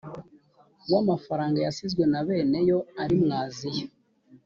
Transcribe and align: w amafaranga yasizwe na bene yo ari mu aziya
w 0.91 0.93
amafaranga 1.01 1.57
yasizwe 1.65 2.03
na 2.11 2.21
bene 2.27 2.59
yo 2.69 2.79
ari 3.01 3.15
mu 3.25 3.31
aziya 3.43 3.85